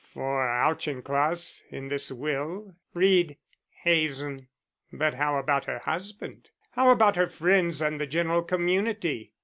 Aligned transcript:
For 0.13 0.49
Auchincloss, 0.49 1.63
in 1.69 1.89
this 1.89 2.11
will, 2.11 2.75
read 2.95 3.37
Hazen; 3.83 4.47
but 4.91 5.13
how 5.13 5.37
about 5.37 5.65
her 5.65 5.77
husband? 5.77 6.49
How 6.71 6.89
about 6.89 7.17
her 7.17 7.27
friends 7.27 7.83
and 7.83 8.01
the 8.01 8.07
general 8.07 8.41
community? 8.41 9.33